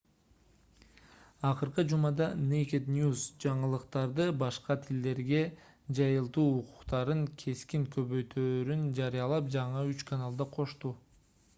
акыркы 1.49 1.83
жумада 1.91 2.29
naked 2.53 2.87
news 2.93 3.25
жаңылыктарды 3.45 4.25
башка 4.43 4.77
тилдерде 4.87 5.43
жайылтуу 6.01 6.47
укуктарын 6.63 7.23
кескин 7.43 7.85
көбөйтөөрүн 7.97 8.89
жарыялап 9.03 9.53
жаңы 9.59 9.85
үч 9.93 10.03
каналды 10.15 10.51
кошту 10.59 10.95